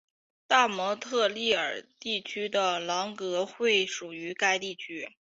[0.47, 5.07] 大蒙特利尔地区的朗格惠属于该地区。